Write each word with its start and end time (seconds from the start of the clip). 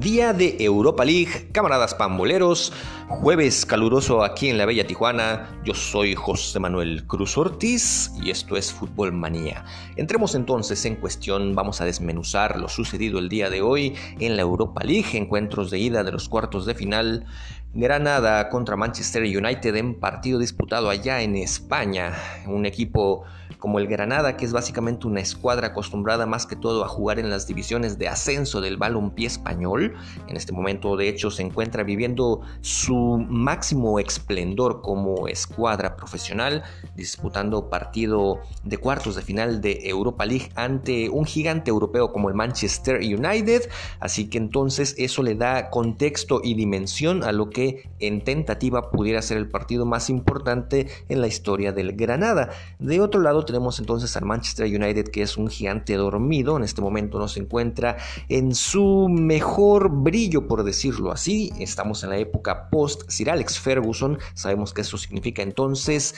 Día 0.00 0.32
de 0.32 0.56
Europa 0.60 1.04
League, 1.04 1.48
camaradas 1.50 1.92
pamboleros, 1.92 2.72
jueves 3.08 3.66
caluroso 3.66 4.22
aquí 4.22 4.48
en 4.48 4.56
la 4.56 4.64
bella 4.64 4.86
Tijuana. 4.86 5.60
Yo 5.64 5.74
soy 5.74 6.14
José 6.14 6.60
Manuel 6.60 7.04
Cruz 7.08 7.36
Ortiz 7.36 8.12
y 8.22 8.30
esto 8.30 8.56
es 8.56 8.72
Fútbol 8.72 9.12
Manía. 9.12 9.64
Entremos 9.96 10.36
entonces 10.36 10.84
en 10.84 10.94
cuestión, 10.94 11.56
vamos 11.56 11.80
a 11.80 11.84
desmenuzar 11.84 12.60
lo 12.60 12.68
sucedido 12.68 13.18
el 13.18 13.28
día 13.28 13.50
de 13.50 13.60
hoy 13.60 13.96
en 14.20 14.36
la 14.36 14.42
Europa 14.42 14.84
League, 14.84 15.18
encuentros 15.18 15.68
de 15.72 15.80
ida 15.80 16.04
de 16.04 16.12
los 16.12 16.28
cuartos 16.28 16.64
de 16.64 16.76
final. 16.76 17.26
Granada 17.74 18.48
contra 18.48 18.76
Manchester 18.76 19.22
United 19.22 19.76
en 19.76 19.94
partido 20.00 20.38
disputado 20.38 20.88
allá 20.88 21.20
en 21.20 21.36
España, 21.36 22.14
un 22.46 22.64
equipo 22.64 23.24
como 23.58 23.78
el 23.78 23.88
Granada, 23.88 24.36
que 24.36 24.44
es 24.44 24.52
básicamente 24.52 25.06
una 25.06 25.20
escuadra 25.20 25.68
acostumbrada 25.68 26.26
más 26.26 26.46
que 26.46 26.56
todo 26.56 26.84
a 26.84 26.88
jugar 26.88 27.18
en 27.18 27.28
las 27.28 27.46
divisiones 27.46 27.98
de 27.98 28.08
ascenso 28.08 28.60
del 28.60 28.76
balompié 28.76 29.26
español. 29.26 29.94
En 30.28 30.36
este 30.36 30.52
momento, 30.52 30.96
de 30.96 31.08
hecho, 31.08 31.30
se 31.30 31.42
encuentra 31.42 31.82
viviendo 31.82 32.40
su 32.60 33.26
máximo 33.28 33.98
esplendor 33.98 34.80
como 34.80 35.28
escuadra 35.28 35.96
profesional, 35.96 36.62
disputando 36.94 37.68
partido 37.68 38.40
de 38.62 38.78
cuartos 38.78 39.16
de 39.16 39.22
final 39.22 39.60
de 39.60 39.88
Europa 39.88 40.24
League 40.24 40.50
ante 40.54 41.08
un 41.08 41.24
gigante 41.24 41.70
europeo 41.70 42.12
como 42.12 42.28
el 42.28 42.34
Manchester 42.34 42.98
United. 42.98 43.68
Así 43.98 44.28
que 44.28 44.38
entonces 44.38 44.94
eso 44.98 45.22
le 45.22 45.34
da 45.34 45.70
contexto 45.70 46.40
y 46.44 46.54
dimensión 46.54 47.24
a 47.24 47.32
lo 47.32 47.50
que 47.50 47.57
en 47.98 48.22
tentativa 48.22 48.90
pudiera 48.90 49.22
ser 49.22 49.38
el 49.38 49.48
partido 49.48 49.86
más 49.86 50.10
importante 50.10 50.88
en 51.08 51.20
la 51.20 51.26
historia 51.26 51.72
del 51.72 51.92
Granada. 51.96 52.50
De 52.78 53.00
otro 53.00 53.20
lado, 53.20 53.44
tenemos 53.44 53.78
entonces 53.78 54.16
al 54.16 54.24
Manchester 54.24 54.66
United 54.66 55.08
que 55.08 55.22
es 55.22 55.36
un 55.36 55.48
gigante 55.48 55.94
dormido, 55.94 56.56
en 56.56 56.64
este 56.64 56.80
momento 56.80 57.18
no 57.18 57.28
se 57.28 57.40
encuentra 57.40 57.96
en 58.28 58.54
su 58.54 59.08
mejor 59.08 59.90
brillo 59.90 60.46
por 60.46 60.64
decirlo 60.64 61.12
así, 61.12 61.52
estamos 61.58 62.02
en 62.04 62.10
la 62.10 62.18
época 62.18 62.68
post 62.70 63.08
Sir 63.08 63.30
Alex 63.30 63.58
Ferguson, 63.58 64.18
sabemos 64.34 64.72
que 64.72 64.82
eso 64.82 64.98
significa 64.98 65.42
entonces 65.42 66.14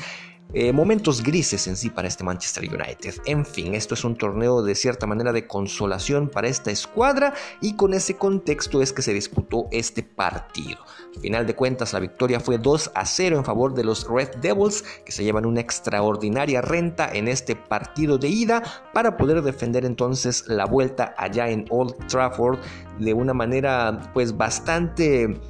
eh, 0.53 0.73
momentos 0.73 1.23
grises 1.23 1.67
en 1.69 1.77
sí 1.77 1.91
para 1.91 2.09
este 2.09 2.25
Manchester 2.25 2.65
United. 2.65 3.15
En 3.25 3.47
fin, 3.47 3.75
esto 3.75 3.95
es 3.95 4.05
un 4.05 4.17
torneo 4.17 4.63
de 4.63 4.75
cierta 4.75 5.07
manera 5.07 5.33
de 5.33 5.47
consolación 5.47 6.29
para 6.29 6.49
esta 6.49 6.71
escuadra 6.71 7.35
y 7.61 7.77
con 7.77 7.95
ese 7.95 8.17
contexto 8.17 8.83
es 8.83 8.93
que 8.93 9.03
se 9.03 9.15
disputó 9.15 9.69
este 9.71 10.03
partido. 10.03 10.79
Al 11.15 11.21
final 11.21 11.47
de 11.47 11.55
cuentas, 11.55 11.93
la 11.93 12.01
victoria 12.01 12.41
fue 12.41 12.59
2 12.59 12.93
a 12.95 13.07
0 13.07 13.39
en 13.39 13.45
favor 13.45 13.75
de 13.75 13.85
los 13.85 14.09
Red 14.09 14.37
Devils, 14.41 14.83
que 15.05 15.13
se 15.13 15.23
llevan 15.23 15.47
una 15.47 15.61
extraordinaria 15.61 16.61
renta 16.61 17.11
en 17.13 17.29
este 17.29 17.55
partido 17.55 18.19
de 18.19 18.29
ida 18.29 18.63
para 18.93 19.17
poder 19.17 19.43
defender 19.43 19.85
entonces 19.85 20.45
la 20.49 20.67
vuelta 20.67 21.15
allá 21.17 21.49
en 21.49 21.65
Old 21.71 21.95
Trafford 22.09 22.59
de 22.99 23.15
una 23.15 23.35
manera 23.35 24.11
pues 24.13 24.37
bastante 24.37 25.41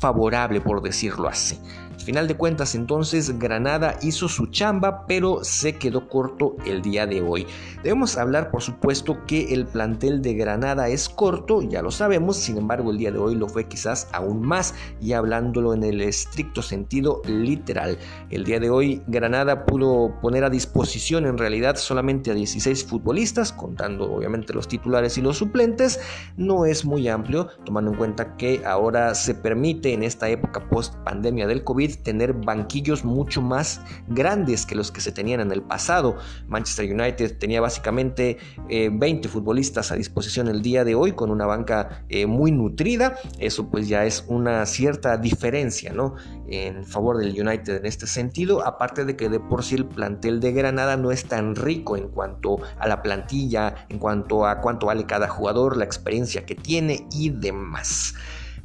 favorable 0.00 0.60
por 0.60 0.82
decirlo 0.82 1.28
así 1.28 1.60
final 2.02 2.28
de 2.28 2.36
cuentas 2.36 2.74
entonces 2.74 3.38
Granada 3.38 3.96
hizo 4.02 4.28
su 4.28 4.46
chamba 4.46 5.06
pero 5.06 5.44
se 5.44 5.78
quedó 5.78 6.08
corto 6.08 6.56
el 6.66 6.82
día 6.82 7.06
de 7.06 7.22
hoy. 7.22 7.46
Debemos 7.82 8.16
hablar 8.16 8.50
por 8.50 8.62
supuesto 8.62 9.24
que 9.26 9.54
el 9.54 9.66
plantel 9.66 10.22
de 10.22 10.34
Granada 10.34 10.88
es 10.88 11.08
corto, 11.08 11.62
ya 11.62 11.82
lo 11.82 11.90
sabemos, 11.90 12.36
sin 12.36 12.58
embargo 12.58 12.90
el 12.90 12.98
día 12.98 13.10
de 13.10 13.18
hoy 13.18 13.34
lo 13.34 13.48
fue 13.48 13.68
quizás 13.68 14.08
aún 14.12 14.42
más 14.42 14.74
y 15.00 15.12
hablándolo 15.12 15.74
en 15.74 15.84
el 15.84 16.00
estricto 16.00 16.62
sentido 16.62 17.22
literal. 17.26 17.98
El 18.30 18.44
día 18.44 18.60
de 18.60 18.70
hoy 18.70 19.02
Granada 19.06 19.64
pudo 19.64 20.20
poner 20.20 20.44
a 20.44 20.50
disposición 20.50 21.26
en 21.26 21.38
realidad 21.38 21.76
solamente 21.76 22.30
a 22.30 22.34
16 22.34 22.84
futbolistas, 22.84 23.52
contando 23.52 24.12
obviamente 24.12 24.52
los 24.52 24.68
titulares 24.68 25.18
y 25.18 25.22
los 25.22 25.38
suplentes, 25.38 26.00
no 26.36 26.66
es 26.66 26.84
muy 26.84 27.08
amplio 27.08 27.48
tomando 27.64 27.90
en 27.90 27.96
cuenta 27.96 28.36
que 28.36 28.62
ahora 28.64 29.14
se 29.14 29.34
permite 29.34 29.92
en 29.92 30.02
esta 30.02 30.28
época 30.28 30.68
post 30.68 30.94
pandemia 31.04 31.46
del 31.46 31.64
COVID 31.64 31.91
tener 31.98 32.32
banquillos 32.32 33.04
mucho 33.04 33.42
más 33.42 33.80
grandes 34.08 34.66
que 34.66 34.74
los 34.74 34.90
que 34.90 35.00
se 35.00 35.12
tenían 35.12 35.40
en 35.40 35.52
el 35.52 35.62
pasado. 35.62 36.16
Manchester 36.48 36.92
United 36.92 37.38
tenía 37.38 37.60
básicamente 37.60 38.38
20 38.68 39.06
eh, 39.06 39.30
futbolistas 39.30 39.92
a 39.92 39.96
disposición 39.96 40.48
el 40.48 40.62
día 40.62 40.84
de 40.84 40.94
hoy 40.94 41.12
con 41.12 41.30
una 41.30 41.46
banca 41.46 42.04
eh, 42.08 42.26
muy 42.26 42.52
nutrida. 42.52 43.16
Eso 43.38 43.70
pues 43.70 43.88
ya 43.88 44.04
es 44.04 44.24
una 44.28 44.64
cierta 44.66 45.16
diferencia 45.16 45.92
¿no? 45.92 46.14
en 46.46 46.84
favor 46.84 47.18
del 47.18 47.30
United 47.30 47.76
en 47.76 47.86
este 47.86 48.06
sentido. 48.06 48.66
Aparte 48.66 49.04
de 49.04 49.16
que 49.16 49.28
de 49.28 49.40
por 49.40 49.64
sí 49.64 49.74
el 49.74 49.86
plantel 49.86 50.40
de 50.40 50.52
Granada 50.52 50.96
no 50.96 51.10
es 51.10 51.24
tan 51.24 51.56
rico 51.56 51.96
en 51.96 52.08
cuanto 52.08 52.58
a 52.78 52.86
la 52.86 53.02
plantilla, 53.02 53.86
en 53.88 53.98
cuanto 53.98 54.46
a 54.46 54.60
cuánto 54.60 54.86
vale 54.86 55.04
cada 55.04 55.28
jugador, 55.28 55.76
la 55.76 55.84
experiencia 55.84 56.44
que 56.44 56.54
tiene 56.54 57.06
y 57.10 57.30
demás. 57.30 58.14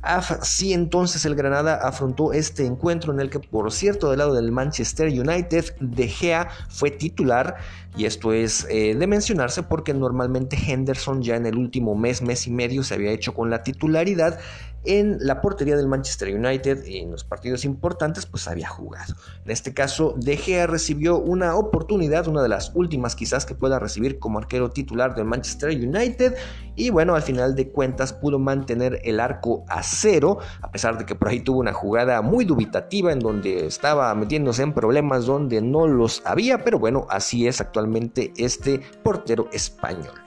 Así 0.08 0.72
entonces 0.72 1.26
el 1.26 1.36
Granada 1.36 1.76
afrontó 1.84 2.32
este 2.32 2.66
encuentro 2.66 3.12
en 3.12 3.20
el 3.20 3.30
que, 3.30 3.40
por 3.40 3.74
cierto, 3.74 4.10
del 4.10 4.20
lado 4.20 4.34
del 4.34 4.54
Manchester 4.54 5.10
United, 5.10 5.76
De 5.82 6.08
Gea 6.08 6.48
fue 6.70 6.92
titular 6.92 7.58
y 7.98 8.06
esto 8.06 8.32
es 8.32 8.66
eh, 8.70 8.96
de 8.96 9.08
mencionarse 9.08 9.64
porque 9.64 9.94
normalmente 9.94 10.56
Henderson 10.56 11.22
ya 11.24 11.36
en 11.36 11.46
el 11.46 11.58
último 11.58 11.94
mes, 11.96 12.22
mes 12.22 12.48
y 12.48 12.52
medio 12.52 12.84
se 12.84 12.94
había 12.94 13.12
hecho 13.12 13.34
con 13.34 13.50
la 13.50 13.64
titularidad 13.64 14.40
en 14.88 15.18
la 15.20 15.42
portería 15.42 15.76
del 15.76 15.88
Manchester 15.88 16.34
United 16.34 16.84
en 16.88 17.12
los 17.12 17.24
partidos 17.24 17.66
importantes 17.66 18.26
pues 18.26 18.48
había 18.48 18.70
jugado. 18.70 19.16
En 19.46 19.52
este 19.52 19.74
caso 19.74 20.16
De 20.18 20.38
Gea 20.38 20.66
recibió 20.66 21.20
una 21.20 21.56
oportunidad, 21.56 22.28
una 22.28 22.42
de 22.42 22.50
las 22.50 22.72
últimas 22.74 23.16
quizás 23.16 23.46
que 23.46 23.54
pueda 23.54 23.80
recibir 23.80 24.18
como 24.18 24.40
arquero 24.40 24.72
titular 24.72 25.14
del 25.14 25.26
Manchester 25.26 25.70
United 25.70 26.36
y 26.76 26.90
bueno, 26.90 27.16
al 27.16 27.22
final 27.22 27.56
de 27.56 27.70
cuentas 27.70 28.14
pudo 28.14 28.40
mantener 28.40 29.02
el 29.04 29.20
arco 29.20 29.66
a 29.68 29.84
cero, 29.84 30.38
a 30.62 30.72
pesar 30.72 30.98
de 30.98 31.06
que 31.06 31.16
por 31.16 31.30
ahí 31.30 31.42
tuvo 31.42 31.60
una 31.60 31.74
jugada 31.74 32.22
muy 32.22 32.46
dubitativa 32.46 33.12
en 33.12 33.20
donde 33.20 33.66
estaba 33.66 34.14
metiéndose 34.16 34.64
en 34.64 34.74
problemas 34.74 35.26
donde 35.26 35.62
no 35.62 35.88
los 35.88 36.22
había, 36.26 36.64
pero 36.64 36.80
bueno, 36.80 37.08
así 37.10 37.48
es 37.48 37.62
actualmente 37.62 38.32
este 38.38 38.80
portero 39.04 39.50
español. 39.52 40.27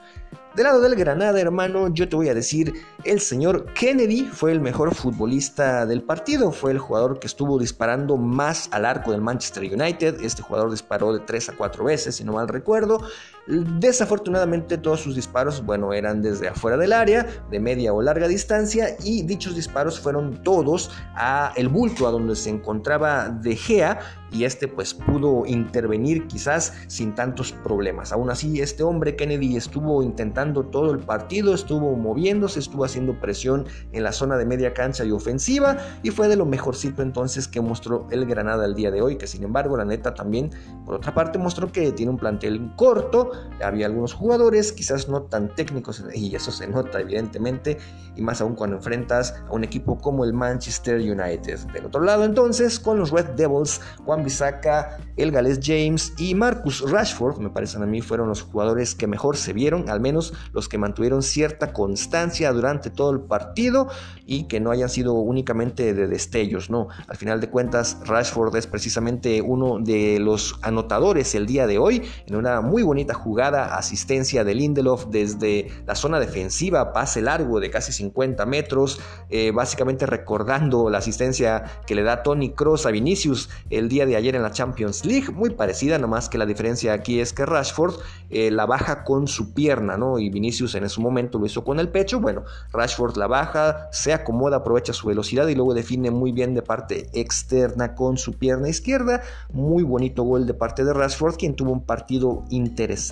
Del 0.60 0.66
lado 0.66 0.82
del 0.82 0.94
Granada, 0.94 1.41
hermano, 1.41 1.88
yo 1.88 2.06
te 2.06 2.16
voy 2.16 2.28
a 2.28 2.34
decir, 2.34 2.75
el 3.04 3.21
señor 3.21 3.72
Kennedy 3.72 4.26
fue 4.26 4.53
el 4.53 4.60
mejor 4.60 4.94
futbolista 4.94 5.87
del 5.87 6.03
partido, 6.03 6.53
fue 6.53 6.72
el 6.72 6.78
jugador 6.78 7.19
que 7.19 7.28
estuvo 7.28 7.59
disparando 7.59 8.19
más 8.19 8.69
al 8.70 8.84
arco 8.84 9.10
del 9.10 9.22
Manchester 9.22 9.62
United, 9.62 10.22
este 10.22 10.43
jugador 10.43 10.70
disparó 10.70 11.15
de 11.15 11.20
3 11.20 11.49
a 11.49 11.53
4 11.56 11.82
veces, 11.82 12.16
si 12.16 12.25
no 12.25 12.34
mal 12.34 12.47
recuerdo, 12.47 13.00
desafortunadamente 13.47 14.78
todos 14.78 15.01
sus 15.01 15.17
disparos, 15.17 15.65
bueno, 15.65 15.93
eran 15.93 16.23
desde 16.23 16.49
afuera 16.49 16.77
del 16.77 16.93
área, 16.93 17.27
de 17.51 17.61
media 17.61 17.93
o 17.93 18.03
larga 18.03 18.28
distancia, 18.28 18.97
y 19.03 19.23
dichos 19.23 19.55
disparos 19.55 19.99
fueron 19.99 20.43
todos 20.43 20.91
a 21.15 21.53
el 21.56 21.69
bulto 21.69 22.06
a 22.06 22.11
donde 22.11 22.37
se 22.37 22.50
encontraba 22.50 23.29
De 23.29 23.56
Gea, 23.56 23.99
y 24.33 24.45
este 24.45 24.69
pues 24.69 24.95
pudo 24.95 25.45
intervenir 25.47 26.27
quizás 26.27 26.73
sin 26.87 27.15
tantos 27.15 27.53
problemas. 27.53 28.12
Aún 28.12 28.31
así, 28.31 28.61
este 28.61 28.83
hombre 28.83 29.17
Kennedy 29.17 29.56
estuvo 29.56 30.03
intentando 30.03 30.65
todo 30.65 30.93
el 30.93 30.99
partido, 31.00 31.55
estuvo 31.55 31.97
moviéndose, 31.97 32.61
estuvo 32.61 32.84
haciendo 32.84 33.19
presión 33.21 33.67
en 33.93 34.03
la 34.03 34.12
zona 34.12 34.37
de 34.37 34.47
media 34.47 34.73
cancha 34.73 35.05
y 35.05 35.11
ofensiva 35.11 35.79
y 36.03 36.11
fue 36.11 36.29
de 36.29 36.37
lo 36.37 36.47
mejorcito 36.47 37.03
entonces 37.03 37.49
que 37.49 37.61
mostró 37.61 38.06
el 38.11 38.27
Granada 38.27 38.65
el 38.67 38.75
día 38.75 38.91
de 38.91 39.03
hoy, 39.03 39.17
que 39.17 39.27
sin 39.27 39.43
embargo 39.43 39.77
la 39.77 39.84
neta 39.84 40.15
también 40.15 40.50
por 40.84 40.97
otra 40.97 41.15
parte 41.15 41.39
mostró 41.39 41.71
que 41.73 41.91
tiene 41.93 42.11
un 42.11 42.19
plantel 42.19 42.71
corto, 42.77 43.33
había 43.62 43.87
algunos 43.87 44.15
jugadores 44.15 44.73
quizás 44.73 45.09
no 45.09 45.23
tan 45.23 45.55
técnicos 45.55 46.03
y 46.15 46.34
eso 46.34 46.51
se 46.51 46.67
nota 46.67 47.01
evidentemente 47.01 47.78
y 48.17 48.23
más 48.23 48.41
aún 48.41 48.55
cuando 48.55 48.77
enfrentas 48.77 49.34
a 49.49 49.53
un 49.53 49.65
equipo 49.65 49.99
como 49.99 50.25
el 50.25 50.33
Manchester 50.33 50.97
United. 51.01 51.59
Del 51.73 51.87
otro 51.87 52.03
lado 52.03 52.25
entonces 52.25 52.79
con 52.81 52.99
los 52.99 53.11
Red 53.11 53.31
Devils, 53.37 53.81
Juan 54.05 54.25
Bisaca, 54.25 54.99
el 55.17 55.31
Gales 55.31 55.61
James 55.62 56.12
y 56.19 56.34
Marcus 56.34 56.89
Rashford, 56.91 57.38
me 57.38 57.50
parecen 57.50 57.82
a 57.82 57.87
mí, 57.87 58.00
fueron 58.00 58.29
los 58.29 58.43
jugadores 58.43 58.94
que 58.94 59.06
mejor 59.06 59.37
se 59.37 59.53
vieron, 59.53 59.88
al 59.88 60.00
menos 60.00 60.32
los 60.53 60.69
que 60.69 60.79
mantuvieron 60.79 61.23
cierta 61.23 61.73
constancia 61.73 62.53
durante 62.53 62.91
todo 62.91 63.11
el 63.11 63.20
partido 63.20 63.88
y 64.26 64.44
que 64.44 64.61
no 64.61 64.70
hayan 64.70 64.88
sido 64.88 65.14
únicamente 65.14 65.94
de 65.94 66.06
destellos, 66.06 66.70
¿no? 66.70 66.88
Al 67.09 67.17
final 67.17 67.41
de 67.41 67.50
cuentas, 67.50 67.99
Rashford 68.05 68.55
es 68.56 68.67
precisamente 68.67 69.43
uno 69.43 69.79
de 69.81 70.19
los 70.20 70.59
anotadores 70.62 71.35
el 71.35 71.47
día 71.47 71.67
de 71.67 71.79
hoy, 71.79 72.03
en 72.26 72.37
una 72.37 72.61
muy 72.61 72.82
bonita 72.82 73.14
jugada, 73.20 73.76
asistencia 73.76 74.44
de 74.44 74.55
Lindelof 74.55 75.06
desde 75.06 75.70
la 75.87 75.94
zona 75.94 76.20
defensiva, 76.20 76.93
pase 76.93 77.22
largo 77.22 77.61
de 77.61 77.70
casi 77.70 77.93
50 77.93 78.44
metros, 78.46 79.00
eh, 79.28 79.52
básicamente 79.52 80.06
recordando 80.06 80.90
la 80.90 80.99
asistencia 80.99 81.64
que 81.87 81.94
le 81.94 82.02
da 82.02 82.22
Tony 82.22 82.50
Cross 82.50 82.87
a 82.87 82.90
Vinicius 82.90 83.49
el 83.70 83.88
día 83.88 84.06
de 84.06 84.17
ayer 84.17 84.34
en 84.34 84.43
la 84.43 84.50
Champions 84.50 85.05
League, 85.05 85.31
muy 85.32 85.50
parecida, 85.50 85.99
nomás 85.99 86.28
que 86.28 86.38
la 86.38 86.46
diferencia 86.46 86.93
aquí 86.93 87.20
es 87.20 87.32
que 87.32 87.46
Rashford 87.46 87.94
eh, 88.31 88.50
la 88.50 88.67
baja 88.67 89.05
con 89.05 89.28
su 89.28 89.52
pierna, 89.52 89.96
¿no? 89.96 90.19
Y 90.19 90.31
Vinicius 90.31 90.75
en 90.75 90.84
ese 90.84 91.00
momento 91.00 91.38
lo 91.38 91.46
hizo 91.46 91.64
con 91.64 91.81
el 91.81 91.88
pecho. 91.88 92.20
Bueno, 92.20 92.44
Rashford 92.73 93.16
la 93.16 93.26
baja, 93.26 93.88
se 93.93 94.12
acomoda, 94.12 94.58
aprovecha 94.58 94.93
su 94.93 95.08
velocidad 95.08 95.49
y 95.49 95.55
luego 95.55 95.75
define 95.75 96.11
muy 96.11 96.32
bien 96.32 96.55
de 96.55 96.62
parte 96.62 97.08
externa 97.12 97.94
con 97.94 98.16
su 98.19 98.34
pierna 98.34 98.69
izquierda. 98.69 99.23
Muy 99.52 99.82
bonito 99.82 100.23
gol 100.23 100.46
de 100.46 100.55
parte 100.55 100.84
de 100.84 100.93
Rashford, 100.93 101.37
quien 101.37 101.55
tuvo 101.55 101.73
un 101.73 101.84
partido 101.84 102.44
interesante. 102.50 103.10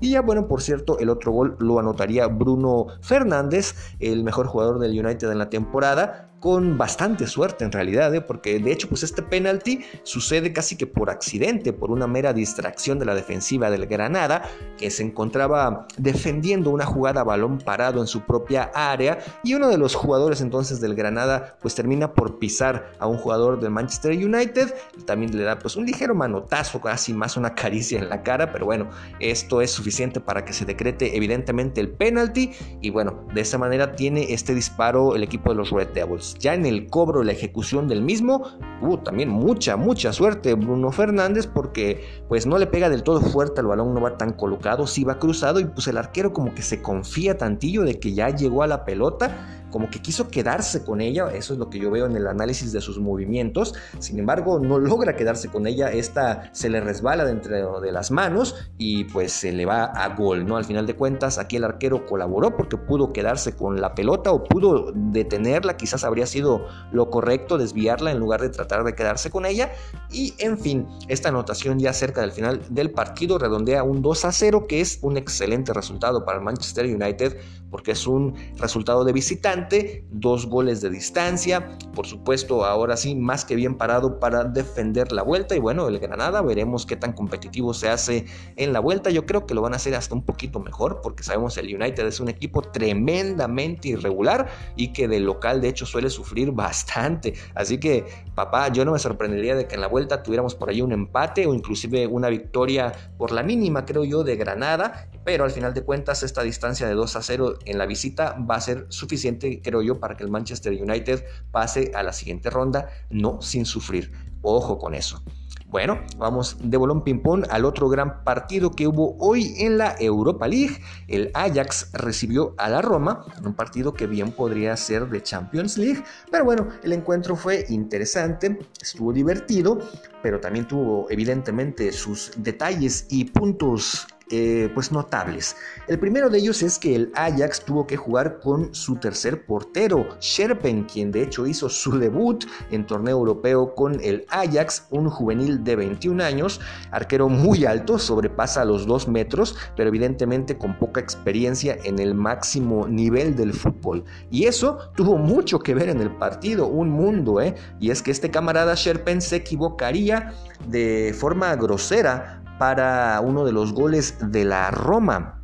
Y 0.00 0.10
ya, 0.10 0.20
bueno, 0.22 0.48
por 0.48 0.62
cierto, 0.62 0.98
el 0.98 1.10
otro 1.10 1.32
gol 1.32 1.56
lo 1.58 1.78
anotaría 1.78 2.26
Bruno 2.26 2.86
Fernández, 3.00 3.74
el 4.00 4.24
mejor 4.24 4.46
jugador 4.46 4.78
del 4.78 4.98
United 4.98 5.30
en 5.30 5.38
la 5.38 5.50
temporada 5.50 6.28
con 6.40 6.78
bastante 6.78 7.26
suerte 7.26 7.64
en 7.64 7.72
realidad, 7.72 8.14
¿eh? 8.14 8.20
porque 8.20 8.58
de 8.58 8.72
hecho 8.72 8.88
pues 8.88 9.02
este 9.02 9.22
penalti 9.22 9.80
sucede 10.02 10.52
casi 10.52 10.76
que 10.76 10.86
por 10.86 11.10
accidente, 11.10 11.72
por 11.72 11.90
una 11.90 12.06
mera 12.06 12.32
distracción 12.32 12.98
de 12.98 13.06
la 13.06 13.14
defensiva 13.14 13.70
del 13.70 13.86
Granada, 13.86 14.48
que 14.76 14.90
se 14.90 15.02
encontraba 15.02 15.86
defendiendo 15.96 16.70
una 16.70 16.86
jugada 16.86 17.22
a 17.22 17.24
balón 17.24 17.58
parado 17.58 18.00
en 18.00 18.06
su 18.06 18.20
propia 18.20 18.70
área 18.74 19.18
y 19.42 19.54
uno 19.54 19.68
de 19.68 19.78
los 19.78 19.94
jugadores 19.94 20.40
entonces 20.40 20.80
del 20.80 20.94
Granada 20.94 21.56
pues 21.60 21.74
termina 21.74 22.12
por 22.12 22.38
pisar 22.38 22.92
a 22.98 23.06
un 23.06 23.18
jugador 23.18 23.60
del 23.60 23.70
Manchester 23.70 24.12
United, 24.12 24.74
y 24.96 25.02
también 25.02 25.36
le 25.36 25.42
da 25.42 25.58
pues 25.58 25.76
un 25.76 25.86
ligero 25.86 26.14
manotazo, 26.14 26.80
casi 26.80 27.12
más 27.12 27.36
una 27.36 27.54
caricia 27.54 27.98
en 27.98 28.08
la 28.08 28.22
cara, 28.22 28.52
pero 28.52 28.66
bueno, 28.66 28.88
esto 29.20 29.60
es 29.60 29.70
suficiente 29.70 30.20
para 30.20 30.44
que 30.44 30.52
se 30.52 30.64
decrete 30.64 31.16
evidentemente 31.16 31.80
el 31.80 31.90
penalti 31.90 32.52
y 32.80 32.90
bueno, 32.90 33.26
de 33.34 33.40
esa 33.40 33.58
manera 33.58 33.92
tiene 33.92 34.32
este 34.32 34.54
disparo 34.54 35.14
el 35.14 35.22
equipo 35.22 35.50
de 35.50 35.56
los 35.56 35.70
Red 35.70 35.88
Devils. 35.88 36.27
Ya 36.38 36.54
en 36.54 36.66
el 36.66 36.86
cobro 36.86 37.22
la 37.22 37.32
ejecución 37.32 37.88
del 37.88 38.02
mismo, 38.02 38.44
hubo 38.82 38.98
también 38.98 39.28
mucha, 39.28 39.76
mucha 39.76 40.12
suerte 40.12 40.54
Bruno 40.54 40.90
Fernández 40.92 41.46
porque 41.46 42.04
pues 42.28 42.46
no 42.46 42.58
le 42.58 42.66
pega 42.66 42.88
del 42.88 43.02
todo 43.02 43.20
fuerte, 43.20 43.60
el 43.60 43.66
balón 43.66 43.94
no 43.94 44.00
va 44.00 44.16
tan 44.16 44.32
colocado, 44.32 44.86
sí 44.86 45.04
va 45.04 45.18
cruzado 45.18 45.60
y 45.60 45.64
pues 45.64 45.86
el 45.88 45.96
arquero 45.96 46.32
como 46.32 46.54
que 46.54 46.62
se 46.62 46.82
confía 46.82 47.38
tantillo 47.38 47.82
de 47.82 47.98
que 47.98 48.14
ya 48.14 48.30
llegó 48.30 48.62
a 48.62 48.66
la 48.66 48.84
pelota 48.84 49.66
como 49.70 49.90
que 49.90 50.00
quiso 50.00 50.28
quedarse 50.28 50.84
con 50.84 51.00
ella, 51.00 51.30
eso 51.32 51.52
es 51.52 51.58
lo 51.58 51.70
que 51.70 51.78
yo 51.78 51.90
veo 51.90 52.06
en 52.06 52.16
el 52.16 52.26
análisis 52.26 52.72
de 52.72 52.80
sus 52.80 52.98
movimientos, 52.98 53.74
sin 53.98 54.18
embargo 54.18 54.58
no 54.58 54.78
logra 54.78 55.16
quedarse 55.16 55.48
con 55.48 55.66
ella, 55.66 55.90
esta 55.90 56.50
se 56.52 56.68
le 56.68 56.80
resbala 56.80 57.24
dentro 57.24 57.80
de 57.80 57.92
las 57.92 58.10
manos 58.10 58.54
y 58.78 59.04
pues 59.04 59.32
se 59.32 59.52
le 59.52 59.66
va 59.66 59.84
a 59.84 60.14
gol, 60.14 60.46
¿no? 60.46 60.56
Al 60.56 60.64
final 60.64 60.86
de 60.86 60.94
cuentas 60.94 61.38
aquí 61.38 61.56
el 61.56 61.64
arquero 61.64 62.06
colaboró 62.06 62.56
porque 62.56 62.76
pudo 62.76 63.12
quedarse 63.12 63.54
con 63.54 63.80
la 63.80 63.94
pelota 63.94 64.32
o 64.32 64.44
pudo 64.44 64.92
detenerla, 64.94 65.76
quizás 65.76 66.04
habría 66.04 66.26
sido 66.26 66.66
lo 66.92 67.10
correcto 67.10 67.58
desviarla 67.58 68.10
en 68.10 68.18
lugar 68.18 68.40
de 68.40 68.48
tratar 68.48 68.84
de 68.84 68.94
quedarse 68.94 69.30
con 69.30 69.46
ella 69.46 69.72
y 70.10 70.34
en 70.38 70.58
fin, 70.58 70.86
esta 71.08 71.28
anotación 71.28 71.78
ya 71.78 71.92
cerca 71.92 72.20
del 72.20 72.32
final 72.32 72.62
del 72.70 72.90
partido 72.90 73.38
redondea 73.38 73.82
un 73.82 74.02
2 74.02 74.24
a 74.24 74.32
0 74.32 74.66
que 74.68 74.80
es 74.80 74.98
un 75.02 75.16
excelente 75.16 75.72
resultado 75.72 76.24
para 76.24 76.38
el 76.38 76.44
Manchester 76.44 76.86
United 76.86 77.36
porque 77.70 77.92
es 77.92 78.06
un 78.06 78.34
resultado 78.56 79.04
de 79.04 79.12
visitante, 79.12 80.04
dos 80.10 80.46
goles 80.46 80.80
de 80.80 80.90
distancia, 80.90 81.78
por 81.94 82.06
supuesto 82.06 82.64
ahora 82.64 82.96
sí 82.96 83.14
más 83.14 83.44
que 83.44 83.56
bien 83.56 83.76
parado 83.76 84.18
para 84.20 84.44
defender 84.44 85.12
la 85.12 85.22
vuelta 85.22 85.56
y 85.56 85.58
bueno, 85.58 85.88
el 85.88 85.98
Granada 85.98 86.42
veremos 86.42 86.86
qué 86.86 86.96
tan 86.96 87.12
competitivo 87.12 87.74
se 87.74 87.88
hace 87.88 88.26
en 88.56 88.72
la 88.72 88.80
vuelta, 88.80 89.10
yo 89.10 89.26
creo 89.26 89.46
que 89.46 89.54
lo 89.54 89.62
van 89.62 89.72
a 89.72 89.76
hacer 89.76 89.94
hasta 89.94 90.14
un 90.14 90.22
poquito 90.22 90.60
mejor 90.60 91.00
porque 91.02 91.22
sabemos 91.22 91.56
el 91.58 91.74
United 91.74 92.06
es 92.06 92.20
un 92.20 92.28
equipo 92.28 92.62
tremendamente 92.62 93.88
irregular 93.88 94.48
y 94.76 94.92
que 94.92 95.08
de 95.08 95.20
local 95.20 95.60
de 95.60 95.68
hecho 95.68 95.86
suele 95.86 96.10
sufrir 96.10 96.52
bastante, 96.52 97.34
así 97.54 97.78
que 97.78 98.06
papá, 98.34 98.68
yo 98.68 98.84
no 98.84 98.92
me 98.92 98.98
sorprendería 98.98 99.54
de 99.54 99.66
que 99.66 99.74
en 99.74 99.80
la 99.80 99.88
vuelta 99.88 100.22
tuviéramos 100.22 100.54
por 100.54 100.70
ahí 100.70 100.80
un 100.80 100.92
empate 100.92 101.46
o 101.46 101.54
inclusive 101.54 102.06
una 102.06 102.28
victoria 102.28 102.92
por 103.16 103.32
la 103.32 103.42
mínima 103.42 103.84
creo 103.84 104.04
yo 104.04 104.24
de 104.24 104.36
Granada, 104.36 105.08
pero 105.28 105.44
al 105.44 105.50
final 105.50 105.74
de 105.74 105.82
cuentas 105.82 106.22
esta 106.22 106.42
distancia 106.42 106.88
de 106.88 106.94
2 106.94 107.16
a 107.16 107.22
0 107.22 107.58
en 107.66 107.76
la 107.76 107.84
visita 107.84 108.34
va 108.50 108.54
a 108.54 108.60
ser 108.62 108.86
suficiente, 108.88 109.60
creo 109.62 109.82
yo, 109.82 110.00
para 110.00 110.16
que 110.16 110.24
el 110.24 110.30
Manchester 110.30 110.72
United 110.72 111.22
pase 111.50 111.92
a 111.94 112.02
la 112.02 112.14
siguiente 112.14 112.48
ronda, 112.48 112.88
no 113.10 113.42
sin 113.42 113.66
sufrir. 113.66 114.10
Ojo 114.40 114.78
con 114.78 114.94
eso. 114.94 115.22
Bueno, 115.66 116.00
vamos 116.16 116.56
de 116.62 116.78
bolón 116.78 117.04
ping-pong 117.04 117.44
al 117.50 117.66
otro 117.66 117.90
gran 117.90 118.24
partido 118.24 118.70
que 118.70 118.86
hubo 118.86 119.18
hoy 119.18 119.52
en 119.58 119.76
la 119.76 119.96
Europa 120.00 120.48
League. 120.48 120.78
El 121.08 121.30
Ajax 121.34 121.90
recibió 121.92 122.54
a 122.56 122.70
la 122.70 122.80
Roma, 122.80 123.26
un 123.44 123.52
partido 123.52 123.92
que 123.92 124.06
bien 124.06 124.32
podría 124.32 124.74
ser 124.78 125.10
de 125.10 125.22
Champions 125.22 125.76
League, 125.76 126.02
pero 126.30 126.46
bueno, 126.46 126.68
el 126.82 126.94
encuentro 126.94 127.36
fue 127.36 127.66
interesante, 127.68 128.58
estuvo 128.80 129.12
divertido, 129.12 129.78
pero 130.22 130.40
también 130.40 130.66
tuvo 130.66 131.06
evidentemente 131.10 131.92
sus 131.92 132.32
detalles 132.38 133.06
y 133.10 133.26
puntos 133.26 134.06
eh, 134.30 134.70
pues 134.74 134.92
notables. 134.92 135.56
El 135.86 135.98
primero 135.98 136.28
de 136.28 136.38
ellos 136.38 136.62
es 136.62 136.78
que 136.78 136.94
el 136.94 137.12
Ajax 137.14 137.64
tuvo 137.64 137.86
que 137.86 137.96
jugar 137.96 138.40
con 138.40 138.74
su 138.74 138.96
tercer 138.96 139.46
portero, 139.46 140.06
Sherpen, 140.20 140.84
quien 140.84 141.10
de 141.12 141.22
hecho 141.22 141.46
hizo 141.46 141.68
su 141.68 141.98
debut 141.98 142.44
en 142.70 142.86
torneo 142.86 143.18
europeo 143.18 143.74
con 143.74 144.00
el 144.02 144.26
Ajax, 144.28 144.86
un 144.90 145.08
juvenil 145.08 145.64
de 145.64 145.76
21 145.76 146.22
años, 146.22 146.60
arquero 146.90 147.28
muy 147.28 147.64
alto, 147.64 147.98
sobrepasa 147.98 148.64
los 148.64 148.86
2 148.86 149.08
metros, 149.08 149.56
pero 149.76 149.88
evidentemente 149.88 150.58
con 150.58 150.78
poca 150.78 151.00
experiencia 151.00 151.76
en 151.84 151.98
el 151.98 152.14
máximo 152.14 152.86
nivel 152.86 153.36
del 153.36 153.52
fútbol. 153.52 154.04
Y 154.30 154.44
eso 154.44 154.78
tuvo 154.94 155.16
mucho 155.16 155.58
que 155.58 155.74
ver 155.74 155.88
en 155.88 156.00
el 156.00 156.10
partido, 156.16 156.66
un 156.66 156.90
mundo, 156.90 157.40
¿eh? 157.40 157.54
Y 157.80 157.90
es 157.90 158.02
que 158.02 158.10
este 158.10 158.30
camarada 158.30 158.74
Sherpen 158.74 159.20
se 159.20 159.36
equivocaría 159.36 160.34
de 160.66 161.14
forma 161.18 161.54
grosera 161.56 162.37
para 162.58 163.20
uno 163.20 163.44
de 163.44 163.52
los 163.52 163.72
goles 163.72 164.16
de 164.20 164.44
la 164.44 164.70
Roma. 164.70 165.37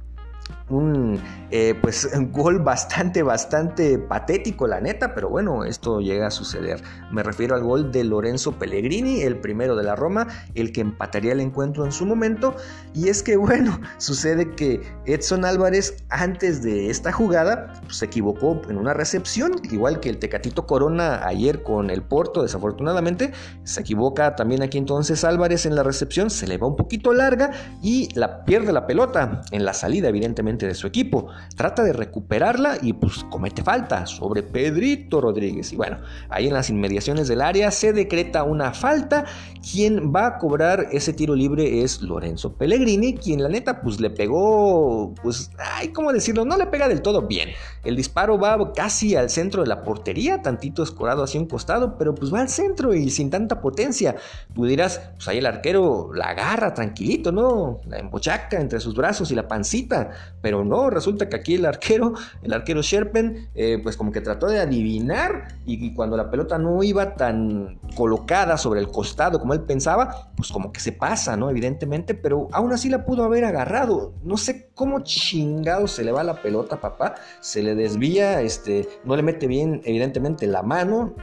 Un 0.68 1.20
eh, 1.50 1.74
pues 1.80 2.10
un 2.16 2.32
gol 2.32 2.58
bastante, 2.58 3.22
bastante 3.22 3.98
patético, 3.98 4.66
la 4.66 4.80
neta, 4.80 5.14
pero 5.14 5.28
bueno, 5.28 5.64
esto 5.64 6.00
llega 6.00 6.26
a 6.26 6.30
suceder. 6.30 6.82
Me 7.12 7.22
refiero 7.22 7.54
al 7.54 7.62
gol 7.62 7.92
de 7.92 8.04
Lorenzo 8.04 8.52
Pellegrini, 8.52 9.22
el 9.22 9.38
primero 9.38 9.76
de 9.76 9.84
la 9.84 9.94
Roma, 9.94 10.26
el 10.54 10.72
que 10.72 10.80
empataría 10.80 11.32
el 11.32 11.40
encuentro 11.40 11.84
en 11.84 11.92
su 11.92 12.06
momento. 12.06 12.56
Y 12.94 13.08
es 13.08 13.22
que, 13.22 13.36
bueno, 13.44 13.80
sucede 13.98 14.52
que 14.52 14.80
Edson 15.06 15.44
Álvarez, 15.44 16.04
antes 16.08 16.62
de 16.62 16.90
esta 16.90 17.12
jugada, 17.12 17.74
pues, 17.84 17.98
se 17.98 18.06
equivocó 18.06 18.60
en 18.68 18.78
una 18.78 18.94
recepción, 18.94 19.52
igual 19.70 20.00
que 20.00 20.08
el 20.08 20.18
Tecatito 20.18 20.66
Corona 20.66 21.26
ayer 21.26 21.62
con 21.62 21.90
el 21.90 22.02
Porto, 22.02 22.42
desafortunadamente, 22.42 23.32
se 23.64 23.80
equivoca 23.80 24.34
también 24.36 24.62
aquí 24.62 24.78
entonces 24.78 25.24
Álvarez 25.24 25.66
en 25.66 25.74
la 25.74 25.82
recepción, 25.82 26.30
se 26.30 26.46
le 26.46 26.58
va 26.58 26.66
un 26.66 26.76
poquito 26.76 27.12
larga 27.12 27.52
y 27.82 28.08
la 28.14 28.44
pierde 28.44 28.72
la 28.72 28.86
pelota 28.86 29.42
en 29.50 29.64
la 29.64 29.74
salida, 29.74 30.08
evidentemente, 30.08 30.53
de 30.58 30.74
su 30.74 30.86
equipo 30.86 31.28
trata 31.56 31.82
de 31.82 31.92
recuperarla 31.92 32.78
y 32.80 32.92
pues 32.92 33.24
comete 33.30 33.62
falta 33.62 34.06
sobre 34.06 34.42
Pedrito 34.42 35.20
Rodríguez. 35.20 35.72
Y 35.72 35.76
bueno, 35.76 35.98
ahí 36.28 36.46
en 36.48 36.54
las 36.54 36.70
inmediaciones 36.70 37.28
del 37.28 37.40
área 37.40 37.70
se 37.70 37.92
decreta 37.92 38.44
una 38.44 38.72
falta. 38.72 39.24
Quien 39.72 40.12
va 40.14 40.26
a 40.26 40.38
cobrar 40.38 40.88
ese 40.92 41.12
tiro 41.12 41.34
libre 41.34 41.82
es 41.82 42.02
Lorenzo 42.02 42.54
Pellegrini, 42.54 43.14
quien 43.14 43.42
la 43.42 43.48
neta 43.48 43.80
pues 43.80 44.00
le 44.00 44.10
pegó, 44.10 45.14
pues, 45.22 45.50
ay, 45.58 45.88
¿cómo 45.88 46.12
decirlo? 46.12 46.44
No 46.44 46.56
le 46.56 46.66
pega 46.66 46.88
del 46.88 47.02
todo 47.02 47.22
bien. 47.26 47.50
El 47.82 47.96
disparo 47.96 48.38
va 48.38 48.72
casi 48.72 49.16
al 49.16 49.30
centro 49.30 49.62
de 49.62 49.68
la 49.68 49.82
portería, 49.82 50.42
tantito 50.42 50.82
escorado 50.82 51.22
hacia 51.22 51.40
un 51.40 51.46
costado, 51.46 51.96
pero 51.98 52.14
pues 52.14 52.32
va 52.32 52.40
al 52.40 52.48
centro 52.48 52.94
y 52.94 53.10
sin 53.10 53.30
tanta 53.30 53.60
potencia. 53.60 54.16
Tú 54.54 54.64
dirás, 54.66 55.00
pues 55.14 55.28
ahí 55.28 55.38
el 55.38 55.46
arquero 55.46 56.12
la 56.14 56.30
agarra 56.30 56.74
tranquilito, 56.74 57.32
¿no? 57.32 57.80
La 57.86 57.98
embochaca 57.98 58.60
entre 58.60 58.80
sus 58.80 58.94
brazos 58.94 59.30
y 59.30 59.34
la 59.34 59.48
pancita, 59.48 60.10
pero 60.44 60.62
no, 60.62 60.90
resulta 60.90 61.30
que 61.30 61.36
aquí 61.36 61.54
el 61.54 61.64
arquero, 61.64 62.12
el 62.42 62.52
arquero 62.52 62.82
Sherpen, 62.82 63.48
eh, 63.54 63.80
pues 63.82 63.96
como 63.96 64.12
que 64.12 64.20
trató 64.20 64.46
de 64.46 64.60
adivinar 64.60 65.48
y, 65.64 65.94
cuando 65.94 66.18
la 66.18 66.30
pelota 66.30 66.58
no 66.58 66.82
iba 66.82 67.14
tan 67.14 67.78
colocada 67.96 68.58
sobre 68.58 68.80
el 68.80 68.88
costado 68.88 69.40
como 69.40 69.54
él 69.54 69.62
pensaba, 69.62 70.28
pues 70.36 70.52
como 70.52 70.70
que 70.70 70.80
se 70.80 70.92
pasa, 70.92 71.34
¿no? 71.38 71.48
Evidentemente, 71.48 72.12
pero 72.12 72.48
aún 72.52 72.74
así 72.74 72.90
la 72.90 73.06
pudo 73.06 73.24
haber 73.24 73.46
agarrado. 73.46 74.12
No 74.22 74.36
sé 74.36 74.68
cómo 74.74 75.00
chingado 75.00 75.88
se 75.88 76.04
le 76.04 76.12
va 76.12 76.22
la 76.22 76.42
pelota, 76.42 76.78
papá. 76.78 77.14
Se 77.40 77.62
le 77.62 77.74
desvía, 77.74 78.42
este, 78.42 78.86
no 79.02 79.16
le 79.16 79.22
mete 79.22 79.46
bien, 79.46 79.80
evidentemente, 79.86 80.46
la 80.46 80.62
mano, 80.62 81.14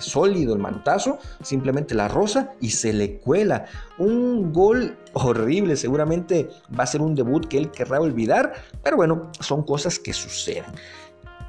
sólido 0.00 0.54
el 0.54 0.60
manotazo, 0.60 1.18
simplemente 1.42 1.94
la 1.94 2.08
rosa 2.08 2.52
y 2.60 2.70
se 2.70 2.92
le 2.92 3.18
cuela. 3.18 3.66
Un 3.98 4.52
gol 4.52 4.96
horrible, 5.12 5.76
seguramente 5.76 6.48
va 6.78 6.84
a 6.84 6.86
ser 6.86 7.00
un 7.00 7.14
debut 7.14 7.46
que 7.46 7.58
él 7.58 7.70
querrá 7.70 8.00
olvidar, 8.00 8.52
pero 8.82 8.96
bueno, 8.96 9.30
son 9.40 9.62
cosas 9.62 9.98
que 9.98 10.12
suceden. 10.12 10.64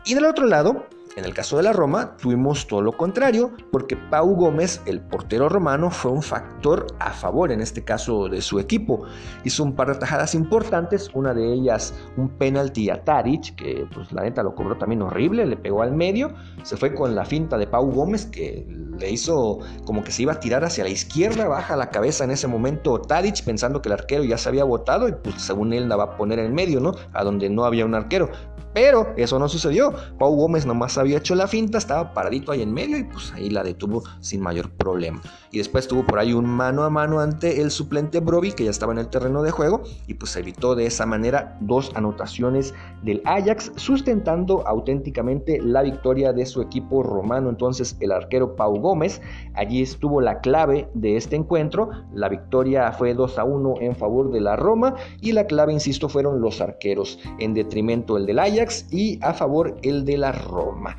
Y 0.06 0.14
del 0.14 0.26
otro 0.26 0.46
lado, 0.46 0.88
En 1.20 1.26
el 1.26 1.34
caso 1.34 1.58
de 1.58 1.64
la 1.64 1.74
Roma, 1.74 2.16
tuvimos 2.16 2.66
todo 2.66 2.82
lo 2.82 2.94
contrario, 2.94 3.52
porque 3.74 3.98
Pau 3.98 4.36
Gómez, 4.36 4.82
el 4.86 5.02
portero 5.02 5.50
romano, 5.50 5.92
fue 5.92 6.12
un 6.12 6.24
factor 6.24 6.88
a 6.98 7.12
favor 7.12 7.52
en 7.52 7.60
este 7.60 7.84
caso 7.84 8.30
de 8.30 8.42
su 8.42 8.58
equipo. 8.58 9.04
Hizo 9.44 9.66
un 9.66 9.76
par 9.76 9.90
de 9.90 9.96
tajadas 9.96 10.34
importantes, 10.34 11.12
una 11.14 11.34
de 11.34 11.52
ellas 11.52 11.94
un 12.16 12.30
penalti 12.30 12.90
a 12.90 13.04
Taric, 13.04 13.54
que 13.56 13.86
pues 13.94 14.14
la 14.14 14.22
neta 14.22 14.44
lo 14.44 14.56
cobró 14.56 14.78
también 14.78 15.02
horrible, 15.02 15.46
le 15.46 15.58
pegó 15.58 15.82
al 15.82 15.92
medio, 15.92 16.34
se 16.64 16.78
fue 16.78 16.96
con 16.96 17.14
la 17.14 17.26
finta 17.26 17.58
de 17.58 17.68
Pau 17.68 17.92
Gómez, 17.92 18.26
que 18.26 18.66
le 18.98 19.12
hizo 19.12 19.60
como 19.84 20.06
que 20.06 20.14
se 20.14 20.22
iba 20.22 20.32
a 20.32 20.40
tirar 20.40 20.64
hacia 20.64 20.86
la 20.86 20.90
izquierda, 20.90 21.50
baja 21.50 21.76
la 21.76 21.90
cabeza 21.90 22.24
en 22.24 22.32
ese 22.32 22.48
momento 22.48 22.98
Tadic 23.02 23.44
pensando 23.44 23.82
que 23.82 23.90
el 23.90 23.94
arquero 23.94 24.24
ya 24.24 24.38
se 24.38 24.48
había 24.48 24.64
botado 24.64 25.10
y 25.10 25.12
pues 25.12 25.42
según 25.42 25.74
él 25.74 25.90
la 25.90 25.98
va 25.98 26.04
a 26.06 26.16
poner 26.16 26.40
en 26.40 26.54
medio, 26.54 26.80
¿no? 26.80 26.94
A 27.12 27.26
donde 27.26 27.50
no 27.50 27.66
había 27.66 27.84
un 27.84 27.94
arquero. 27.94 28.30
Pero 28.74 29.14
eso 29.18 29.40
no 29.40 29.50
sucedió. 29.50 29.94
Pau 30.18 30.36
Gómez 30.36 30.66
nomás 30.66 30.98
había 30.98 31.18
hecho 31.18 31.36
la 31.36 31.48
finta, 31.48 31.78
estaba 31.78 32.14
paradito 32.14 32.52
ahí 32.52 32.62
en 32.62 32.74
medio 32.74 32.98
y 32.98 33.04
pues 33.04 33.32
ahí 33.34 33.50
la 33.50 33.64
detuvo 33.64 34.04
sin 34.20 34.42
mayor 34.42 34.70
problema. 34.70 35.22
Y 35.52 35.58
después 35.58 35.88
tuvo 35.88 36.06
por 36.06 36.20
ahí 36.20 36.34
un 36.34 36.46
mano 36.46 36.84
a 36.84 36.90
mano 36.90 37.20
ante 37.20 37.62
el 37.62 37.72
suplente 37.72 38.20
Broby 38.20 38.52
que 38.52 38.66
ya 38.66 38.70
estaba 38.70 38.94
en 38.94 39.00
el 39.00 39.08
terreno 39.08 39.42
de 39.42 39.52
juego 39.52 39.82
y 40.08 40.14
pues 40.14 40.36
evitó 40.36 40.76
de 40.76 40.86
esa 40.86 41.06
manera 41.06 41.58
dos 41.62 41.92
anotaciones 41.96 42.74
del 43.04 43.22
Ajax 43.26 43.72
sustentando 43.76 44.68
auténticamente 44.68 45.60
la 45.62 45.82
victoria 45.82 46.32
de 46.32 46.46
su 46.46 46.62
equipo 46.62 47.02
romano. 47.02 47.50
Entonces 47.50 47.98
el 48.00 48.12
arquero 48.12 48.56
Pau 48.56 48.80
Gómez 48.80 49.22
allí 49.56 49.82
estuvo 49.82 50.22
la 50.22 50.42
clave 50.42 50.90
de 50.94 51.18
este 51.18 51.36
encuentro. 51.36 51.90
La 52.14 52.30
victoria 52.30 52.92
fue 52.92 53.16
2 53.16 53.40
a 53.40 53.44
1 53.44 53.76
en 53.82 53.96
favor 53.96 54.32
de 54.32 54.42
la 54.42 54.56
Roma 54.56 54.96
y 55.22 55.32
la 55.32 55.46
clave, 55.48 55.74
insisto, 55.74 56.08
fueron 56.10 56.42
los 56.42 56.62
arqueros 56.62 57.20
en 57.40 57.54
detrimento 57.54 58.18
el 58.18 58.26
del 58.26 58.40
Ajax 58.40 58.59
y 58.92 59.20
a 59.22 59.34
favor 59.34 59.78
el 59.84 60.06
de 60.06 60.18
la 60.18 60.32
Roma. 60.32 60.98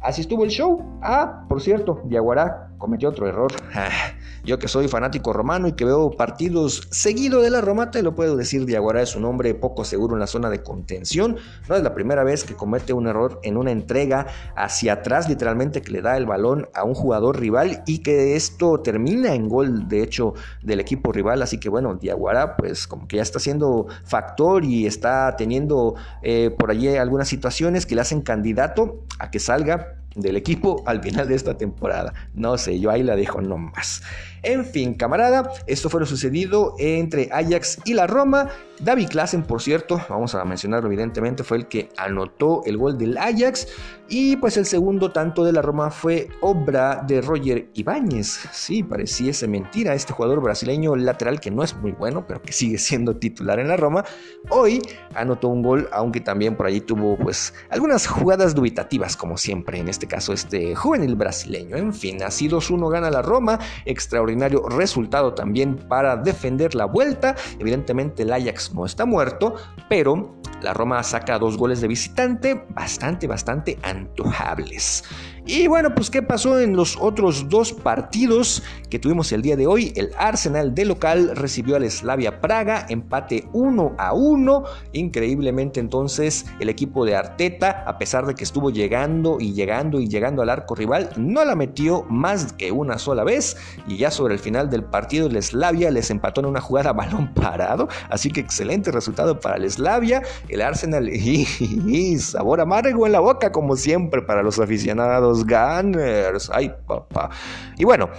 Así 0.00 0.20
estuvo 0.22 0.44
el 0.44 0.50
show. 0.50 0.98
Ah, 1.02 1.44
por 1.48 1.60
cierto, 1.60 2.02
Diaguará 2.04 2.70
cometió 2.78 3.08
otro 3.08 3.28
error. 3.28 3.52
Yo 4.44 4.58
que 4.58 4.66
soy 4.66 4.88
fanático 4.88 5.32
romano 5.32 5.68
y 5.68 5.74
que 5.74 5.84
veo 5.84 6.10
partidos 6.10 6.88
seguido 6.90 7.42
de 7.42 7.50
la 7.50 7.60
Roma, 7.60 7.92
te 7.92 8.02
lo 8.02 8.16
puedo 8.16 8.36
decir, 8.36 8.66
Diaguará 8.66 9.00
es 9.00 9.14
un 9.14 9.24
hombre 9.24 9.54
poco 9.54 9.84
seguro 9.84 10.14
en 10.14 10.20
la 10.20 10.26
zona 10.26 10.50
de 10.50 10.64
contención. 10.64 11.36
No 11.68 11.76
es 11.76 11.82
la 11.84 11.94
primera 11.94 12.24
vez 12.24 12.42
que 12.42 12.54
comete 12.54 12.92
un 12.92 13.06
error 13.06 13.38
en 13.44 13.56
una 13.56 13.70
entrega 13.70 14.26
hacia 14.56 14.94
atrás, 14.94 15.28
literalmente 15.28 15.80
que 15.80 15.92
le 15.92 16.02
da 16.02 16.16
el 16.16 16.26
balón 16.26 16.68
a 16.74 16.82
un 16.82 16.94
jugador 16.94 17.38
rival 17.38 17.84
y 17.86 17.98
que 17.98 18.34
esto 18.34 18.80
termina 18.80 19.32
en 19.34 19.48
gol, 19.48 19.86
de 19.86 20.02
hecho, 20.02 20.34
del 20.60 20.80
equipo 20.80 21.12
rival. 21.12 21.40
Así 21.42 21.58
que 21.58 21.68
bueno, 21.68 21.94
Diaguará 21.94 22.56
pues 22.56 22.88
como 22.88 23.06
que 23.06 23.18
ya 23.18 23.22
está 23.22 23.38
siendo 23.38 23.86
factor 24.04 24.64
y 24.64 24.86
está 24.86 25.36
teniendo 25.36 25.94
eh, 26.22 26.50
por 26.58 26.72
allí 26.72 26.88
algunas 26.96 27.28
situaciones 27.28 27.86
que 27.86 27.94
le 27.94 28.00
hacen 28.00 28.22
candidato 28.22 29.04
a 29.20 29.30
que 29.30 29.38
salga 29.38 30.01
del 30.14 30.36
equipo 30.36 30.82
al 30.86 31.02
final 31.02 31.28
de 31.28 31.34
esta 31.34 31.56
temporada. 31.56 32.12
No 32.34 32.58
sé, 32.58 32.78
yo 32.78 32.90
ahí 32.90 33.02
la 33.02 33.16
dejo 33.16 33.40
nomás. 33.40 34.02
En 34.42 34.64
fin, 34.64 34.94
camarada, 34.94 35.50
esto 35.66 35.88
fue 35.88 36.00
lo 36.00 36.06
sucedido 36.06 36.74
entre 36.78 37.28
Ajax 37.32 37.78
y 37.84 37.94
la 37.94 38.06
Roma. 38.06 38.48
David 38.82 39.10
Klassen, 39.10 39.44
por 39.44 39.62
cierto, 39.62 40.00
vamos 40.08 40.34
a 40.34 40.44
mencionarlo 40.44 40.88
evidentemente, 40.88 41.44
fue 41.44 41.58
el 41.58 41.68
que 41.68 41.88
anotó 41.96 42.62
el 42.64 42.76
gol 42.76 42.98
del 42.98 43.16
Ajax. 43.16 43.68
Y 44.08 44.36
pues 44.36 44.56
el 44.58 44.66
segundo 44.66 45.12
tanto 45.12 45.42
de 45.44 45.52
la 45.52 45.62
Roma 45.62 45.90
fue 45.90 46.28
obra 46.42 47.02
de 47.06 47.22
Roger 47.22 47.68
Ibáñez. 47.72 48.40
Sí, 48.52 48.82
pareciese 48.82 49.48
mentira, 49.48 49.94
este 49.94 50.12
jugador 50.12 50.42
brasileño 50.42 50.96
lateral 50.96 51.40
que 51.40 51.50
no 51.50 51.62
es 51.62 51.74
muy 51.76 51.92
bueno, 51.92 52.26
pero 52.26 52.42
que 52.42 52.52
sigue 52.52 52.76
siendo 52.76 53.16
titular 53.16 53.58
en 53.58 53.68
la 53.68 53.76
Roma. 53.76 54.04
Hoy 54.50 54.82
anotó 55.14 55.48
un 55.48 55.62
gol, 55.62 55.88
aunque 55.92 56.20
también 56.20 56.56
por 56.56 56.66
allí 56.66 56.80
tuvo 56.80 57.16
pues 57.16 57.54
algunas 57.70 58.06
jugadas 58.06 58.54
dubitativas, 58.54 59.16
como 59.16 59.38
siempre, 59.38 59.78
en 59.78 59.88
este 59.88 60.06
caso 60.06 60.32
este 60.32 60.74
juvenil 60.74 61.14
brasileño. 61.14 61.76
En 61.76 61.94
fin, 61.94 62.22
así 62.22 62.48
2-1 62.50 62.90
gana 62.90 63.10
la 63.10 63.22
Roma, 63.22 63.60
extraordinario 63.86 64.68
resultado 64.68 65.32
también 65.32 65.76
para 65.88 66.16
defender 66.16 66.74
la 66.74 66.84
vuelta. 66.84 67.34
Evidentemente 67.58 68.24
el 68.24 68.32
Ajax 68.32 68.71
no 68.74 68.86
está 68.86 69.04
muerto, 69.04 69.56
pero 69.88 70.36
la 70.62 70.72
Roma 70.72 71.02
saca 71.02 71.38
dos 71.38 71.56
goles 71.56 71.80
de 71.80 71.88
visitante 71.88 72.64
bastante, 72.70 73.26
bastante 73.26 73.78
antojables. 73.82 75.04
Y 75.44 75.66
bueno, 75.66 75.92
pues 75.92 76.08
qué 76.08 76.22
pasó 76.22 76.60
en 76.60 76.76
los 76.76 76.96
otros 77.00 77.48
dos 77.48 77.72
partidos 77.72 78.62
que 78.88 79.00
tuvimos 79.00 79.32
el 79.32 79.42
día 79.42 79.56
de 79.56 79.66
hoy. 79.66 79.92
El 79.96 80.10
Arsenal 80.16 80.72
de 80.72 80.84
local 80.84 81.32
recibió 81.34 81.74
al 81.74 81.90
Slavia 81.90 82.40
Praga, 82.40 82.86
empate 82.88 83.48
1 83.52 83.96
a 83.98 84.14
1. 84.14 84.64
Increíblemente 84.92 85.80
entonces 85.80 86.46
el 86.60 86.68
equipo 86.68 87.04
de 87.04 87.16
Arteta, 87.16 87.82
a 87.88 87.98
pesar 87.98 88.24
de 88.24 88.36
que 88.36 88.44
estuvo 88.44 88.70
llegando 88.70 89.38
y 89.40 89.52
llegando 89.52 89.98
y 90.00 90.06
llegando 90.06 90.42
al 90.42 90.48
arco 90.48 90.76
rival, 90.76 91.10
no 91.16 91.44
la 91.44 91.56
metió 91.56 92.04
más 92.04 92.52
que 92.52 92.70
una 92.70 92.98
sola 92.98 93.24
vez. 93.24 93.56
Y 93.88 93.96
ya 93.96 94.12
sobre 94.12 94.34
el 94.34 94.40
final 94.40 94.70
del 94.70 94.84
partido 94.84 95.26
el 95.26 95.42
Slavia 95.42 95.90
les 95.90 96.10
empató 96.10 96.40
en 96.40 96.46
una 96.46 96.60
jugada 96.60 96.90
a 96.90 96.92
balón 96.92 97.34
parado. 97.34 97.88
Así 98.10 98.30
que 98.30 98.38
excelente 98.38 98.92
resultado 98.92 99.40
para 99.40 99.56
el 99.56 99.68
Slavia. 99.68 100.22
El 100.48 100.62
Arsenal 100.62 101.08
y 101.12 102.18
sabor 102.20 102.60
amargo 102.60 103.06
en 103.06 103.12
la 103.12 103.20
boca 103.20 103.50
como 103.50 103.74
siempre 103.74 104.22
para 104.22 104.44
los 104.44 104.60
aficionados 104.60 105.31
Gunners. 105.40 106.50
Ay, 106.52 106.72
papá. 106.86 107.30
Y 107.76 107.84
bueno, 107.84 108.10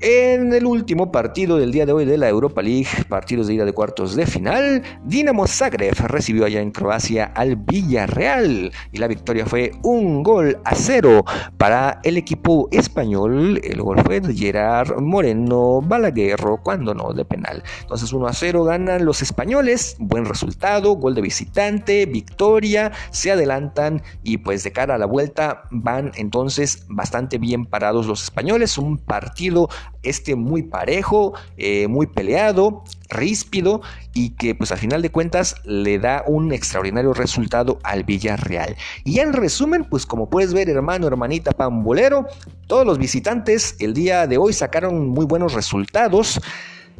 en 0.00 0.52
el 0.52 0.64
último 0.64 1.10
partido 1.10 1.56
del 1.56 1.72
día 1.72 1.84
de 1.84 1.92
hoy 1.92 2.04
de 2.04 2.18
la 2.18 2.28
Europa 2.28 2.62
League, 2.62 2.86
partidos 3.08 3.46
de 3.46 3.54
ida 3.54 3.64
de 3.64 3.72
cuartos 3.72 4.14
de 4.14 4.26
final, 4.26 4.82
Dinamo 5.04 5.46
Zagreb 5.46 5.94
recibió 6.06 6.44
allá 6.44 6.60
en 6.60 6.70
Croacia 6.70 7.32
al 7.34 7.56
Villarreal 7.56 8.72
y 8.92 8.98
la 8.98 9.08
victoria 9.08 9.46
fue 9.46 9.72
un 9.82 10.22
gol 10.22 10.58
a 10.64 10.74
cero 10.74 11.24
para 11.56 12.00
el 12.04 12.16
equipo 12.16 12.68
español. 12.70 13.60
El 13.64 13.82
gol 13.82 14.00
fue 14.04 14.20
de 14.20 14.34
Gerard 14.34 15.00
Moreno 15.00 15.80
Balaguerro 15.82 16.60
cuando 16.62 16.94
no 16.94 17.12
de 17.12 17.24
penal. 17.24 17.62
Entonces 17.80 18.12
1 18.12 18.26
a 18.26 18.32
0 18.32 18.64
ganan 18.64 19.04
los 19.04 19.22
españoles, 19.22 19.96
buen 19.98 20.24
resultado, 20.24 20.92
gol 20.92 21.14
de 21.14 21.22
visitante, 21.22 22.06
victoria, 22.06 22.92
se 23.10 23.32
adelantan 23.32 24.02
y 24.22 24.38
pues 24.38 24.62
de 24.64 24.72
cara 24.72 24.94
a 24.94 24.98
la 24.98 25.06
vuelta 25.06 25.64
van 25.70 26.12
entonces 26.16 26.86
bastante 26.88 27.38
bien 27.38 27.66
parados 27.66 28.06
los 28.06 28.22
españoles. 28.22 28.78
Un 28.78 28.98
partido 28.98 29.68
este 30.02 30.36
muy 30.36 30.62
parejo, 30.62 31.34
eh, 31.56 31.88
muy 31.88 32.06
peleado, 32.06 32.84
ríspido 33.08 33.80
y 34.14 34.30
que 34.30 34.54
pues 34.54 34.72
al 34.72 34.78
final 34.78 35.02
de 35.02 35.10
cuentas 35.10 35.56
le 35.64 35.98
da 35.98 36.24
un 36.26 36.52
extraordinario 36.52 37.14
resultado 37.14 37.78
al 37.82 38.04
Villarreal. 38.04 38.76
Y 39.04 39.20
en 39.20 39.32
resumen, 39.32 39.84
pues 39.84 40.06
como 40.06 40.28
puedes 40.28 40.52
ver 40.52 40.68
hermano, 40.68 41.06
hermanita 41.06 41.52
pambolero, 41.52 42.26
todos 42.66 42.86
los 42.86 42.98
visitantes 42.98 43.76
el 43.78 43.94
día 43.94 44.26
de 44.26 44.38
hoy 44.38 44.52
sacaron 44.52 45.08
muy 45.08 45.24
buenos 45.24 45.54
resultados. 45.54 46.40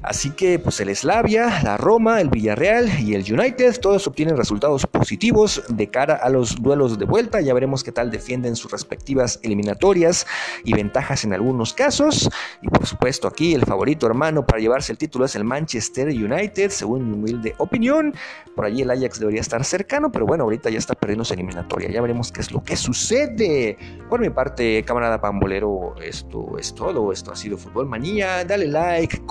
Así 0.03 0.31
que 0.31 0.59
pues 0.59 0.81
el 0.81 0.95
Slavia, 0.95 1.61
la 1.63 1.77
Roma, 1.77 2.21
el 2.21 2.29
Villarreal 2.29 2.89
y 3.01 3.15
el 3.15 3.23
United 3.23 3.79
todos 3.81 4.07
obtienen 4.07 4.37
resultados 4.37 4.87
positivos 4.87 5.63
de 5.69 5.89
cara 5.89 6.15
a 6.15 6.29
los 6.31 6.63
duelos 6.63 6.99
de 6.99 7.05
vuelta. 7.05 7.41
Ya 7.41 7.53
veremos 7.53 7.83
qué 7.83 7.93
tal 7.93 8.11
defienden 8.11 8.57
sus 8.57 8.71
respectivas 8.71 9.41
eliminatorias 9.43 10.27
y 10.65 10.73
ventajas 10.73 11.25
en 11.25 11.33
algunos 11.33 11.75
casos. 11.75 12.31
Y 12.63 12.69
por 12.69 12.87
supuesto 12.87 13.27
aquí 13.27 13.55
el 13.55 13.65
favorito 13.65 14.07
hermano 14.07 14.47
para 14.47 14.61
llevarse 14.61 14.93
el 14.93 14.99
título 14.99 15.25
es 15.25 15.35
el 15.35 15.45
Manchester 15.45 16.09
United, 16.09 16.71
según 16.71 17.09
mi 17.11 17.17
humilde 17.17 17.55
opinión. 17.59 18.15
Por 18.55 18.65
allí 18.65 18.83
el 18.83 18.91
Ajax 18.91 19.21
debería 19.21 19.41
estar 19.41 19.65
cercano, 19.65 20.11
pero 20.11 20.27
bueno, 20.27 20.45
ahorita 20.45 20.71
ya 20.71 20.79
está 20.79 20.95
perdiendo 20.95 21.25
su 21.25 21.35
eliminatoria. 21.35 21.91
Ya 21.91 22.01
veremos 22.01 22.33
qué 22.33 22.41
es 22.41 22.51
lo 22.51 22.63
que 22.63 22.77
sucede. 22.77 23.79
Por 24.09 24.21
mi 24.21 24.31
parte, 24.31 24.83
camarada 24.85 25.21
pambolero, 25.21 25.95
esto 26.03 26.59
es 26.59 26.75
todo. 26.75 27.13
Esto 27.13 27.33
ha 27.33 27.37
sido 27.37 27.57
Fútbol 27.57 27.87
Manía. 27.87 28.45
Dale 28.45 28.67
like, 28.67 29.23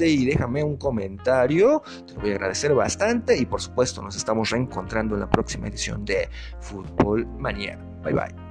y 0.00 0.24
déjame 0.26 0.62
un 0.62 0.76
comentario. 0.76 1.82
Te 2.06 2.14
lo 2.14 2.20
voy 2.20 2.30
a 2.30 2.34
agradecer 2.34 2.74
bastante 2.74 3.36
y 3.36 3.46
por 3.46 3.60
supuesto 3.60 4.02
nos 4.02 4.16
estamos 4.16 4.50
reencontrando 4.50 5.14
en 5.14 5.20
la 5.20 5.30
próxima 5.30 5.68
edición 5.68 6.04
de 6.04 6.28
Fútbol 6.60 7.26
Manía. 7.38 7.78
Bye 8.02 8.14
bye. 8.14 8.41